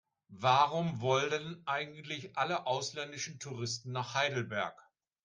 Warum 0.39 0.99
wollen 0.99 1.61
eigentlich 1.67 2.35
alle 2.35 2.65
ausländischen 2.65 3.37
Touristen 3.37 3.91
nach 3.91 4.15
Heidelberg? 4.15 4.89